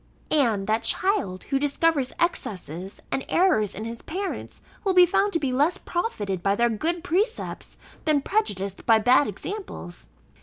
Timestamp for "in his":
3.75-4.01